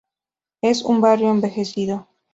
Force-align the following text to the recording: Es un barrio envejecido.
Es 0.63 0.81
un 0.81 0.99
barrio 0.99 1.29
envejecido. 1.29 2.07